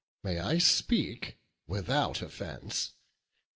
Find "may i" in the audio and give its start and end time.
0.23-0.57